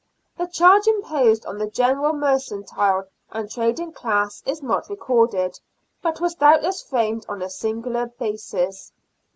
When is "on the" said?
1.45-1.69